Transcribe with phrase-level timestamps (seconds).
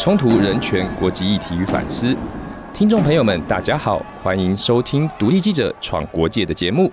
[0.00, 2.16] 冲突、人权、国际议题与反思。
[2.72, 6.90] 听众朋友们，大家好，欢迎收听独立记者闯国界的节目。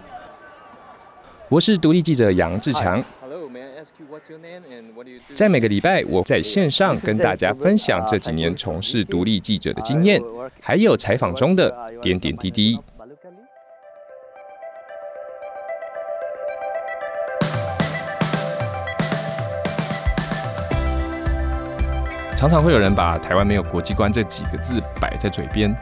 [1.48, 3.02] 我是独立记者杨志强。
[5.34, 10.22] 在每个礼拜，我在线上跟大家分享这几年从事独立记者的经验，
[10.60, 12.78] 还有采访中的点点滴滴。
[22.38, 25.76] 常常会有人把“台湾没有国际观”这几个字摆在嘴边，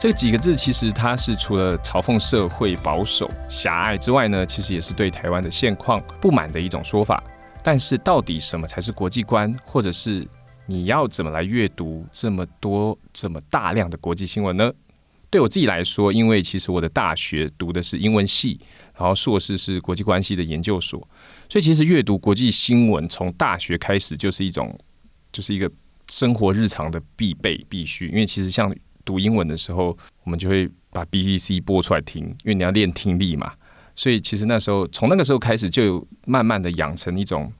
[0.00, 7.22] 这几个字其实它是除了嘲讽社会保守、狭隘之外呢，其实也是对台湾的现况不满的一种说法。
[7.62, 10.26] 但是，到底什么才是国际观，或者是
[10.64, 14.72] 你要怎么来阅读这么多、这么大量的国际新闻呢？
[15.28, 18.58] 对我自己来说，因为其实我的大学读的是英文系，
[18.98, 21.06] 然后硕士是国际关系的研究所，
[21.50, 24.74] 所以其实阅读国际新闻从大学开始就是一种，
[25.30, 25.70] 就是一个。
[26.12, 33.50] 生活日常的必备必须，因为其实像读英文的时候，我们就会把 BBC 播出来听，因为你要练听力嘛。
[33.96, 37.50] 所以其实那时候从那个时候开始，就慢慢的养成一种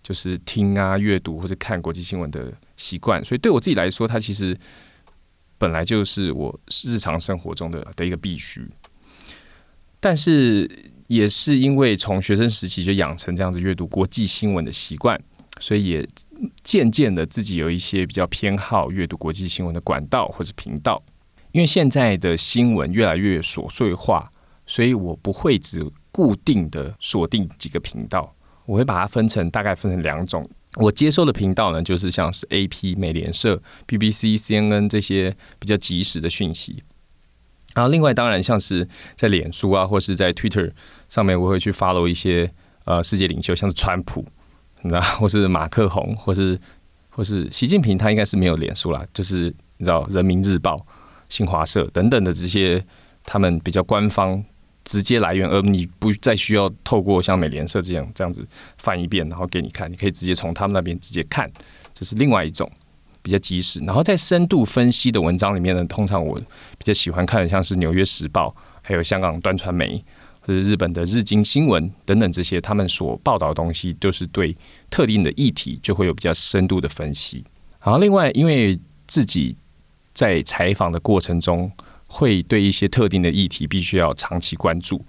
[0.00, 3.24] 就是听啊、阅读或者看国际新闻的习惯。
[3.24, 4.56] 所以对我自己来说，它其实
[5.58, 8.64] 本来就是我日常生活中的的一个必须。
[9.98, 10.70] 但是
[11.08, 15.20] 也是因为从学生时期就养成这样子阅读国际新闻的习惯，
[15.58, 16.08] 所以也。
[16.62, 21.02] 渐渐的，自己有一些比较偏好阅读国际新闻的管道或者频道，
[21.52, 24.30] 因为现在的新闻越来越琐碎化，
[24.66, 28.34] 所以我不会只固定的锁定几个频道，
[28.66, 30.44] 我会把它分成大概分成两种。
[30.76, 36.82] 我接收的频道呢，就是像是 AP、美联社、BBC、CNN 这些比较及时的讯息。
[37.74, 40.70] 然后另外当然像是在脸书啊，或是在 Twitter
[41.08, 42.52] 上面，我会去 follow 一些
[42.84, 44.24] 呃世界领袖，像是川普。
[44.82, 46.58] 你知道， 或是马克宏，或是
[47.10, 50.76] 或是习近平，他应该是没有脸书啦，就是你知道，人民日报、
[51.28, 52.82] 新华社等等的这些，
[53.24, 54.42] 他们比较官方
[54.84, 58.46] 直接来源，而你不再需要透过像美联社这样这样子
[58.76, 61.50] 翻一遍，然后给你看，你可以直接从他们那边直接看，
[61.94, 62.70] 这是另外一种
[63.20, 63.80] 比较及时。
[63.80, 66.36] 然后在深度分析的文章里面呢，通常我
[66.78, 68.48] 比较喜欢看的，像是《纽约时报》，
[68.80, 70.02] 还有香港端传媒。
[70.54, 74.56] 是日本的日经新闻等等这些，他们所报道的东西，就是对
[74.90, 77.44] 特定的议题就会有比较深度的分析。
[77.82, 79.54] 然后另外，因为自己
[80.12, 81.70] 在采访的过程中，
[82.06, 85.04] 会对一些特定的议题必须要长期关注，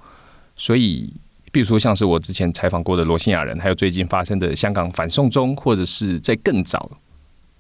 [0.58, 1.12] 所以，
[1.52, 6.92] 比如说像是我之前采访过的罗兴亚人，还有最近发生的香港反送中，或者是在更早，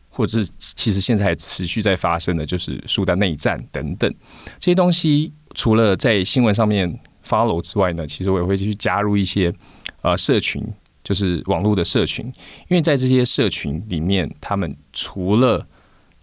[0.10, 4.14] 或者是其实现在还持续在发生的，就是苏丹内战等等
[4.60, 7.00] 这些东西，除了在新闻上面。
[7.30, 9.54] Follow 之外呢，其实我也会去加入一些
[10.02, 10.64] 呃社群，
[11.04, 12.26] 就是网络的社群，
[12.70, 15.68] 因为在这些社群里面，他们除了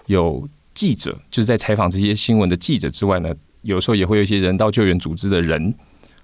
[0.06, 5.75] 有记者，就是在采访这些新闻的记者之外呢，有时候也会有一些人道救援组织的人，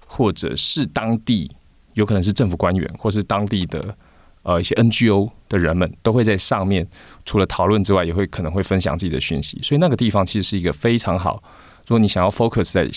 [0.05, 1.49] 或者是当地
[1.93, 3.95] 有可能是政府官员，或是当地的
[4.43, 6.87] 呃一些 NGO 的人们，都会在上面
[7.25, 11.41] 除了讨论之外，也会可能会分享自己的讯息，所以那个地方其实是一个非常好，
[11.87, 12.87] 如果你想要 focus 在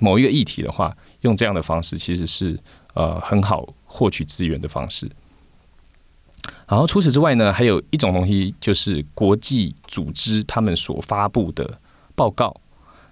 [0.00, 0.96] 某一个议题的话。
[1.20, 2.58] 用这样的方式其实是
[2.94, 5.06] 呃很好获取资源的方式。
[6.66, 11.78] 然后除此之外呢，还有一种东西就是国际组织他们所发布的
[12.14, 12.58] 报告，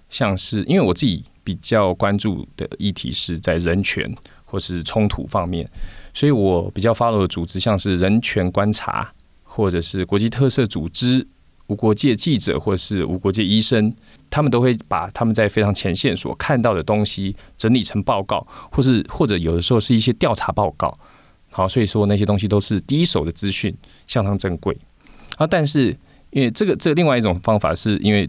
[0.08, 4.10] 像是因为我自己比较关注的议题是在人权
[4.46, 5.68] 或是冲突方面，
[6.14, 9.12] 所以我比较 follow 的组织像是人权观察
[9.44, 11.26] 或者是国际特色组织。
[11.66, 13.94] 无国界记者或是无国界医生，
[14.30, 20.96] 他们都会把他们在非常前线所看到的东西整理成报告，或是或者有的时候是一些调查报告。
[21.50, 23.74] 好，所以说那些东西都是第一手的资讯，
[24.06, 24.76] 相当珍贵。
[25.36, 25.96] 啊，但是
[26.30, 28.28] 因为这个这另外一种方法，是因为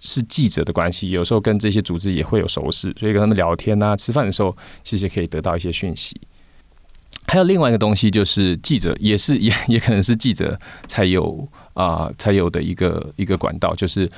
[0.00, 6.20] 是记者的关系，有时候跟这些组织也会有熟识，所以跟他们聊天啊、吃饭的时候，其实可以得到一些讯息。
[7.26, 10.58] 还有另外一个东西，就是记者也是也也可能是记者
[10.88, 14.10] 才有啊才有的一个一个管道，就是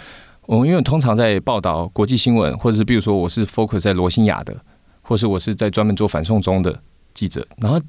[0.47, 4.55] 我们因为通常在报道国际新闻，或者是比如说我是 focus 在罗兴亚的，
[5.03, 6.81] 或是我是在专门做反送中的
[7.15, 7.81] 记者，然后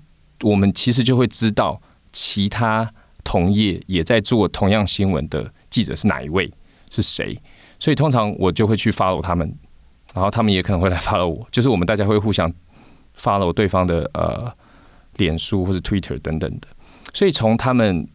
[0.42, 2.92] 我们其实就会知道其他
[3.24, 6.52] 同业也在做同样新闻的记者是哪一位
[6.90, 7.38] 是谁，
[7.80, 9.54] 所以通常我就会去 follow 他们，
[10.14, 12.52] 然后他们也可能会来 follow 我，就是我们大家会互相
[13.18, 14.52] follow 对方的呃。
[15.18, 16.68] 脸书或者 Twitter 等等的，
[17.14, 18.08] 所以从他们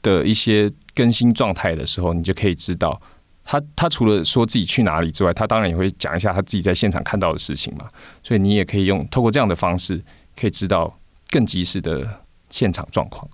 [0.00, 2.98] 的一些更新状态的时候，你就可以知道
[3.44, 7.86] 他他除了说自己去哪里之外，他当然也会讲一下他自己在现场看到的事情嘛。
[8.22, 10.02] 所以你也可以用透过这样的方式，
[10.34, 10.98] 可以知道
[11.30, 13.28] 更及时的现场状况。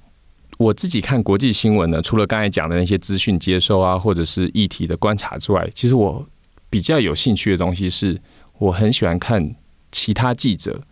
[0.58, 6.28] 我自己看国际新闻呢，除了刚才讲的那些资讯接收啊，或者是议题的观察之外，其实我
[6.68, 8.20] 比较有兴趣的东西是，
[8.58, 9.54] 我很喜欢看
[9.90, 10.82] 其他记者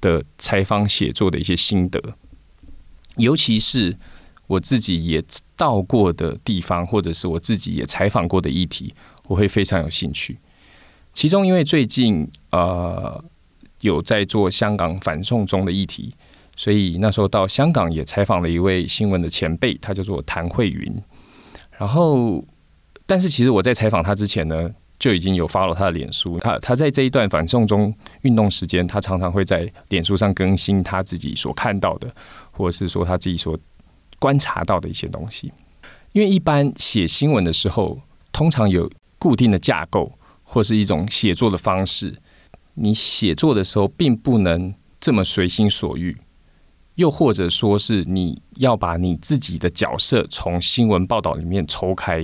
[0.00, 2.02] 的采访写作的一些心得，
[3.16, 3.96] 尤其是
[4.52, 5.22] 我自己也
[5.56, 8.94] 到过的地方，或者是我自己也采访过的议题，
[9.28, 10.36] 我会非常有兴趣。
[11.14, 13.22] 其中，因为最近呃
[13.80, 16.14] 有在做香港反送中的议题。
[16.54, 21.02] 所以那时候到香港也采访了一位新闻的前辈，他叫做谭慧云。
[21.78, 22.44] 然后，
[23.06, 26.38] 但是其实我在采访他之前呢，就已经有发了他的脸书。
[26.40, 32.14] 他他在这一段反送中运动时间，他常常会在脸书上更新他自己所看到的，
[32.50, 33.58] 或者是说他自己所
[34.22, 35.52] 观察到的一些东西。
[36.12, 37.98] 因为一般写新闻的时候，
[38.30, 38.88] 通常有
[39.18, 40.12] 固定的架构
[40.44, 42.14] 或是一种写作的方式，
[42.74, 46.16] 你写作的时候并不能这么随心所欲。
[46.96, 52.20] 又或者说是你要把你自己的角色从新闻报道里面抽开，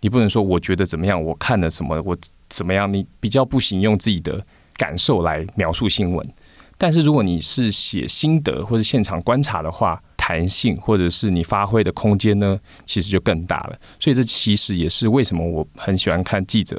[0.00, 2.14] 你不能说我觉得怎么样，我看了什么，我
[2.48, 4.44] 怎么样，你比较不行用自己的
[4.76, 6.28] 感受来描述新闻。
[6.76, 13.78] 但是如果你是写心得或者现场观察的话，弹性或者是你发挥的空间呢，其实就更大了。
[13.98, 16.78] 所以这其实也是为什么我很喜欢看记者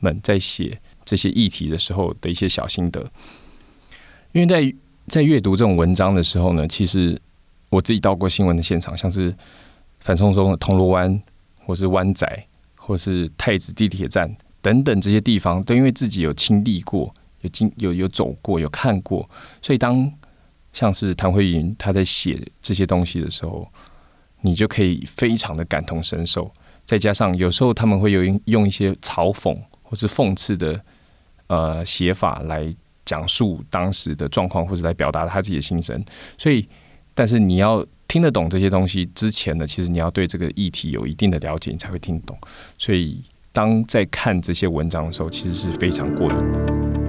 [0.00, 3.00] 们在写这些议题的时候的一些小心得，
[4.32, 4.74] 因为在。
[5.08, 7.20] 在阅读这种文章的时候呢，其实
[7.70, 9.34] 我自己到过新闻的现场，像是
[9.98, 11.20] 反送中的铜锣湾，
[11.66, 12.24] 或是湾仔，
[12.76, 14.32] 或是太子地铁站
[14.62, 19.28] 等等这些地方，都因为自己有亲历过，有经有有走过，有看过，
[19.60, 20.10] 所以当
[20.72, 23.66] 像是谭慧云他在写这些东西的时候，
[24.42, 26.50] 你就可以非常的感同身受。
[26.84, 30.80] 再加上有时候他们会有用一些嘲讽或是讽刺的
[31.46, 32.72] 呃写法来。
[33.04, 36.02] 讲述当时的状况，或者来表达他自己的心声。
[36.38, 36.64] 所以，
[37.14, 42.38] 但是你要听得懂这些东西之前呢，其实你要对这个议题有一定的了解，你才会听得懂。
[42.78, 43.20] 所以，
[43.52, 47.01] 当在看这些文章的时候，其实是非常过瘾的。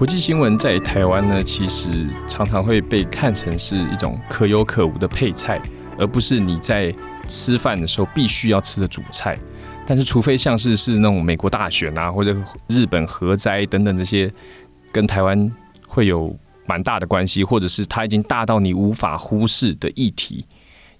[0.00, 5.60] 国际新闻在台湾呢，其实常常会被看成是一种可有可无的配菜，
[5.98, 6.90] 而不是你在
[7.28, 9.38] 吃饭的时候必须要吃的主菜。
[9.86, 12.34] 但是，除非像是是那种美国大选啊，或者
[12.66, 14.32] 日本核灾等等这些
[14.90, 15.52] 跟台湾
[15.86, 20.46] 会有蛮大的关系，或者是它已经大到你无法忽视的议题，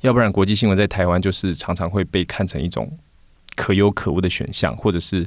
[0.02, 2.86] 要不然国际新闻在台湾就是常常会被看成一种
[3.56, 5.26] 可有可无的选项，或者是。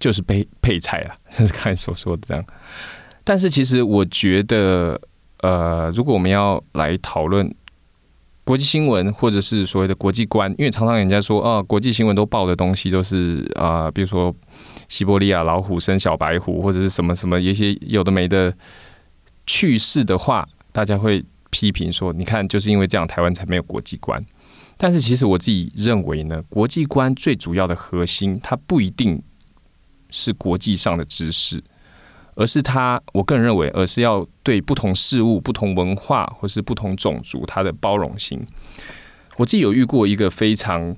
[0.00, 2.44] 就是配 配菜啊， 就是刚才所说的这样。
[3.22, 5.00] 但是其实我觉得，
[5.42, 7.48] 呃，如果我们要来讨论
[8.42, 14.34] 国际新闻，或者是所谓的国际观，因为常常人家说啊，国际新闻都报的东西都是啊，比如说
[14.88, 18.52] 西伯利亚老虎生小白虎，或者是什么什么一些有的没的
[19.46, 24.24] 趣事的话，大家会批评说，你看，就是因为这样，台湾才没有国际观。
[24.76, 29.22] 但是其实我自己认为呢，国际观最主要的核心，它不一定。
[30.10, 31.62] 是国际上的知识，
[32.34, 38.44] 而是他，我个人认为，而是要对不同事物、不同文化或是不同种族，它的包容性。
[39.36, 40.94] 我自己有遇过一个非常，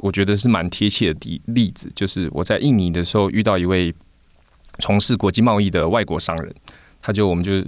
[0.00, 3.94] 我觉得是蛮贴切的例例子，就是我在印尼的时候遇到一位
[4.78, 6.54] 从事国际贸易的外国商人，
[7.00, 7.64] 他就我们就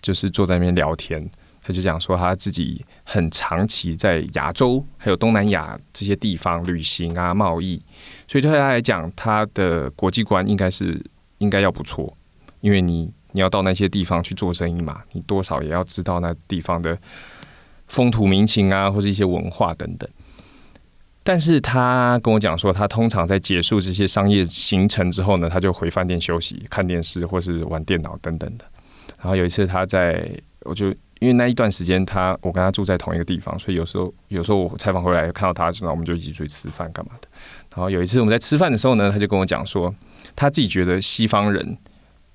[0.00, 1.30] 就是坐在那边聊天。
[1.64, 7.80] 他就讲说，他自己很长期在亚洲还有东南亚这些地方旅行啊，贸易，
[8.26, 11.00] 所以对他来讲，他的国际观应该是
[11.38, 12.12] 应该要不错，
[12.60, 16.98] 因为你你要到那些地方去做生意嘛，你多少也要知道那地方的
[17.86, 20.08] 风土民情啊，或者一些文化等等。
[21.24, 28.64] 但是他跟我讲说，他通常在结束这些商业行程之后呢，他就回饭店休息、看电视或是玩电脑等等的。
[29.18, 30.28] 然后有一次他在，
[30.64, 30.94] 我就。
[31.20, 37.28] 因为那一段时间，他我跟他住在同一个地方，所以有时候有时候我采访回来看到他，然后我们就一起出去吃饭干嘛的。
[37.70, 39.94] 然后有一次我们在吃饭的时候呢，他就跟我讲说，
[40.34, 41.78] 他自己觉得西方人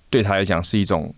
[0.10, 1.14] 对他来讲是一种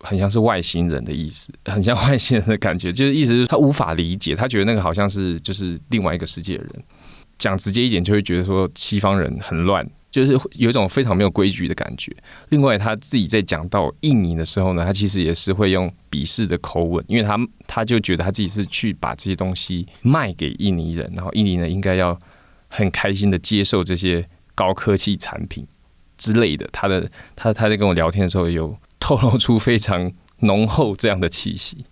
[0.00, 6.84] 很像是外星人的意思，很像 外星人的感觉，就是意思是他无法理解，他觉得那个好像是就是另外一个世界的人。
[7.38, 9.88] 讲直接一点，就会觉得说西方人很乱。
[10.10, 12.14] 就是有一种非常没有规矩的感觉。
[12.48, 22.18] 另外，他自己在讲到印尼的时候呢，他其实也是会用鄙视的口吻，因为他他就觉得他自己是去把这些东西卖给印尼人，然后印尼人应该要
[22.68, 25.66] 很开心的接受这些高科技产品
[26.18, 26.68] 之类的。
[26.72, 31.84] 他的他他在跟我聊天的时候，有透露出非常浓厚这样的气息。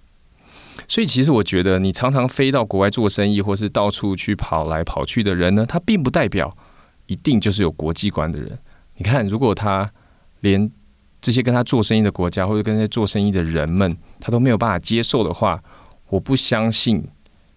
[0.87, 6.50] 所以其实我觉得，你常常飞到国外做生意，或是到处去跑来跑去的人呢，他并不代表
[7.08, 8.56] 一定就是有国际观的人。
[8.96, 9.90] 你看，如果他
[10.40, 10.70] 连
[11.20, 15.60] 这些跟他做生意的国家或者跟这些做生意的人们，他都没有办法接受的话，
[16.08, 17.04] 我不相信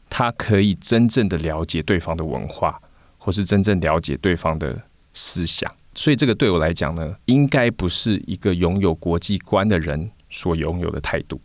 [0.10, 2.80] 他可以真正的了解对方的文化，
[3.18, 4.82] 或是真正了解对方的
[5.14, 5.72] 思想。
[5.94, 11.40] 所以，这个对我来讲呢，应该不是一个拥有国际观的人所拥有的态度。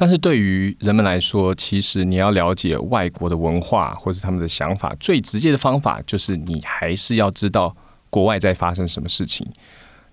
[0.00, 7.74] 但是对于人们来说，其实你要了解外国的文化或者他们的想法，最直接的方法就是你还是要知道
[8.08, 9.44] 国外在发生什么事情。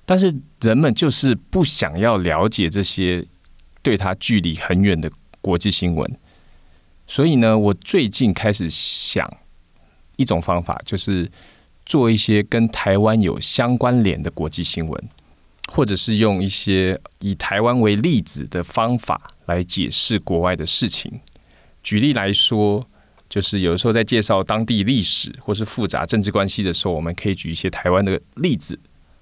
[0.04, 3.24] 但是人们就是不想要了解这些
[3.84, 6.18] 对他距离很远的国际新闻。
[7.08, 9.32] 所以呢，我最近开始想
[10.16, 11.30] 一种方法，就是。
[11.88, 15.04] 做一些跟台湾有相关联的国际新闻，
[15.68, 21.20] 或者是用一些以台湾为例子的方法来解释国外的事情。
[21.84, 22.86] 举例来说，
[23.30, 28.80] 就是有时候在介绍当地历史或是复杂政治关系的时候，我们可以举一些台湾的例子，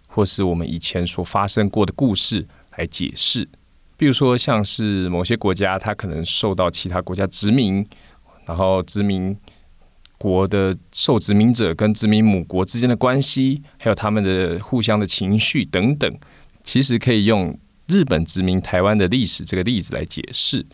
[0.07, 2.45] 或是我们以前所发生过的故事
[2.77, 3.47] 来解释。
[3.97, 7.85] 比如说，像是某些国家，它可能受到其他国家殖民，
[8.45, 9.35] 然后殖民。
[10.19, 16.09] 国的受殖民者跟殖民母国之间的关系，还有他们的互相的情绪等等，
[16.63, 17.53] 其实可以用
[17.87, 20.65] 日本殖民台湾的历史这个例子来解释。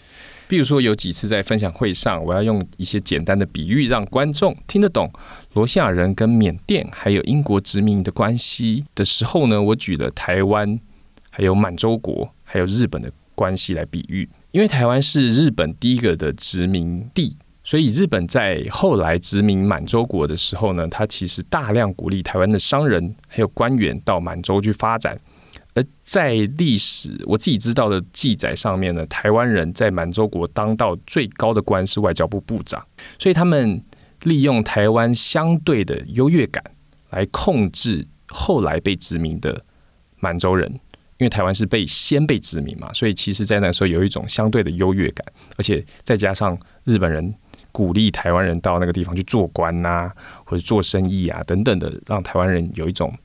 [0.47, 5.11] 比如说，有几次在分享会上，我要用一些简单的比喻，让观众听得懂
[5.53, 10.79] 罗西亚人跟缅甸还有英国殖民的关系的时候呢，我举了台湾、
[11.29, 17.37] 还有满洲国、还有日本的关系来比喻，因为台湾是日本第一个的殖民地。
[17.63, 25.15] 所以，日本在后来殖民满洲国的时候呢，他其实大量鼓励台湾的商人还有官员到满洲去发展。
[25.73, 32.83] 而在历史我自己知道的记载上面呢，台湾人在满洲国当到最高的官是外交部部长，
[33.17, 33.81] 所以他们
[34.23, 36.63] 利用台湾相对的优越感
[37.11, 39.63] 来控制后来被殖民的
[40.19, 40.69] 满洲人，
[41.17, 45.25] 因为台湾是被先被殖民嘛，所以其实在那时候有一种相对的优越感，
[45.57, 47.33] 而且再加上日本人。
[47.71, 50.11] 鼓励台湾人到那个地方去做官呐，
[50.43, 53.15] 或者做生意啊，等等的，让台湾人有一种，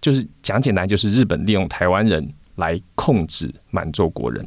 [0.00, 2.26] 就是讲简单，就是日本利用台湾人
[2.56, 4.46] 来控制满洲国人。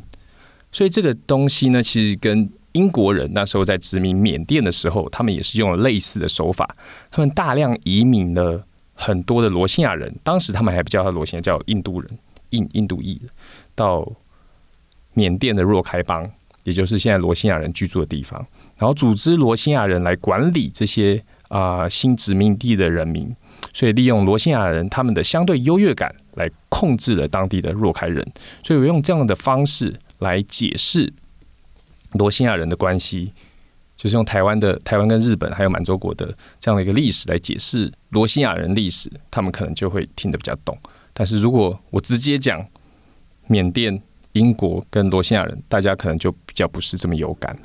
[0.71, 6.67] 所以这个东西呢，其实跟英国人那时候在殖民缅甸的时候，他们也是用了类似的手法。
[7.11, 12.09] 他们大量移民了很多的罗兴亚人，当时他们还不叫他罗兴亚，叫印度人，
[12.49, 13.21] 印印度裔
[13.75, 14.11] 到
[15.13, 16.29] 缅甸的若开邦。
[16.63, 18.39] 也就是现在罗兴亚人居住的地方，
[18.77, 23.35] 然后组织罗兴亚人来管理这些啊新殖民地的人民，
[23.73, 28.25] 所以利用罗兴亚人他们的相对优越感来控制了当地的若开人，
[28.63, 31.11] 所以我用这样的方式来解释
[32.13, 33.31] 罗兴亚人的关系，
[33.97, 40.77] 就是用台湾的台湾跟日本还有满洲国的这样的一个历史来解释罗兴亚人历史，他们可能就会听得比较懂。
[41.13, 42.65] 但是如果我直接讲
[43.47, 44.01] 缅甸。
[44.33, 47.55] 英国跟罗兴亚人，大家可能就比较不是这么有感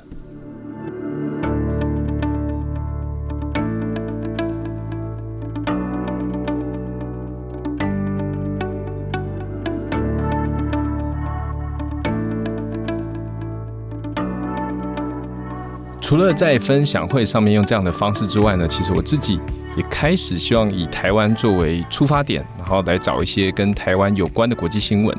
[16.09, 19.39] 除了在分享会上面用这样的方式之外呢，其实我自己
[19.77, 25.15] 也开始希望以台湾作为出发点，然后来找一些跟台湾有关的国际新闻。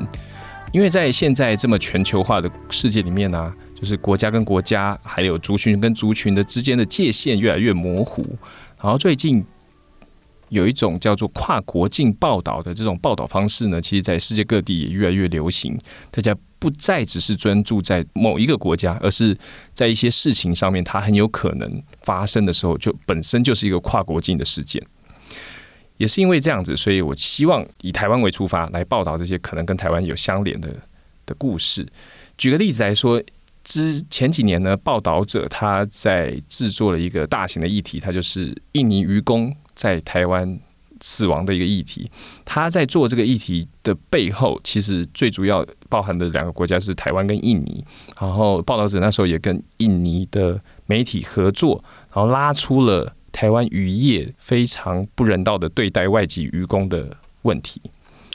[0.73, 8.25] 因为在现在这么全球化的世界里面呢，就是国家跟国家，还有族群跟族群的之间的界限越来越模糊。
[8.81, 9.41] 然后最近
[10.49, 15.79] 有一种叫做跨国境报道的这种报道方式呢，其实在世界各地也越来越流行。
[16.11, 19.35] 大家不再只是专注在某一个国家，而是
[19.73, 24.79] 在一些事情上面，它很有可能发生的时候，就本身就是一个跨国境的事件。
[25.97, 30.69] 也是因为这样子，所以我希望以台湾为出发来报道这些可能跟台湾有相连的
[31.25, 31.87] 的故事。
[32.37, 33.19] 举个例子来说，
[33.63, 40.59] 之前几年呢，报道者他在制作了一个大型的议题，它就是印尼渔工在台湾
[41.01, 42.09] 死亡的一个议题。
[42.45, 47.83] 他在做这个议题的背后，其实最主要包含的两个国家是台湾跟印尼。
[48.19, 53.13] 然后报道者那时候也跟印尼的媒体合作，然后拉出了。
[53.33, 57.81] 台湾渔业非常不人道的对待外籍渔工的问题。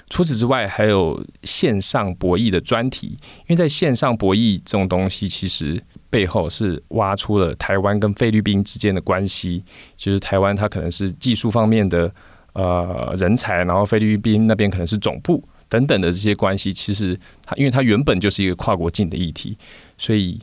[0.08, 9.62] 除此之外，还有线上博弈的专题，因为在线上博弈这种东西，其实背后是挖出了台湾跟菲律宾之间的关系。
[9.98, 12.10] 就是台湾它可能是技术方面的
[12.56, 16.72] 呃人才，然后菲律宾那边可能是总部等等的这些关系。
[16.72, 19.56] 其实它因为它原本就是一个跨国境的议题，
[19.98, 20.38] 所以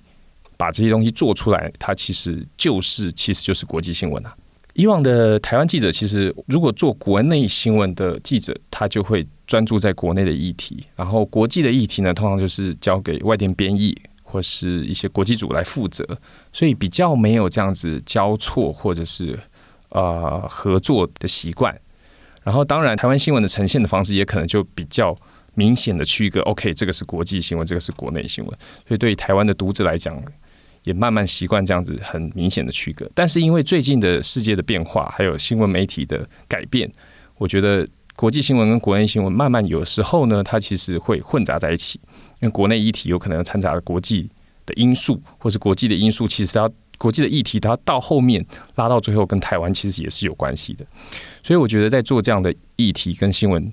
[0.56, 4.34] 把这些东西做出来，它其实就是其实就是国际新闻啊。
[4.76, 16.04] 以往的台湾记者，其实如果做国内新闻的记者，他就会专注在国内的议题，然后国际的议题呢，通常就是交给外电编译或是一些国际组来负责，
[16.52, 19.40] 所以比较没有这样子交错或者是
[19.90, 21.80] 呃合作的习惯。
[22.44, 25.16] 然后，当然，台湾新闻的呈现的方式也可能就比较
[25.56, 26.42] 明显的区隔。
[26.42, 28.58] OK，这个是国际新闻，这个是国内新闻。
[28.88, 30.22] 所以，对于台湾的读者来讲，
[30.84, 33.10] 也慢慢习惯这样子很明显的区隔。
[33.16, 36.92] 但是，因为最近的世界的变化，还有新闻媒体的改变，
[37.38, 42.00] 我觉得国际新闻跟国内新闻慢慢有时候呢，它其实会混杂在一起。
[42.42, 44.30] 因为国内议题有可能掺杂了国际
[44.66, 48.46] 的因素，或是国际的因素，其实它国际的议题，它到后面
[48.76, 50.86] 拉到最后，跟台湾其实也是有关系的。
[51.44, 53.72] 所以我觉得，在做这样的议题跟新闻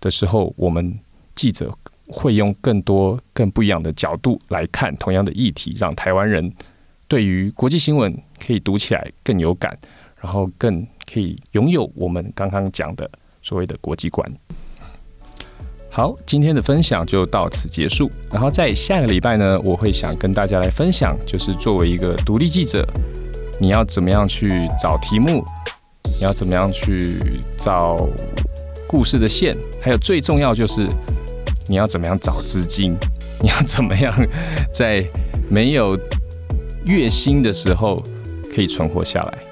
[0.00, 0.98] 的时候，我们
[1.34, 1.70] 记者
[2.06, 6.52] 会用更多、更不一样的角度来看同样的议题，让台湾人
[7.06, 9.76] 对于国际新闻可以读起来更有感，
[10.20, 13.10] 然后更可以拥有我们刚刚讲的
[13.42, 14.32] 所谓的国际观。
[15.92, 18.08] 好，今天的分享就到此结束。
[18.30, 22.86] 然后在下个礼拜呢，我会想跟大家来分享，就是作为一个独立记者，
[23.60, 25.44] 你要怎么样去找题目。
[26.04, 27.96] 你要怎么样去找
[28.86, 29.52] 故事的线？
[29.82, 30.86] 还有最重要就是
[31.66, 32.96] 你要怎么样找资金？
[33.42, 34.14] 你要怎么样
[34.72, 35.04] 在
[35.48, 35.98] 没有
[36.84, 38.00] 月薪的时候
[38.54, 39.49] 可以存活下来？